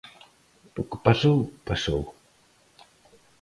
[0.81, 2.03] O que pasou, pasou.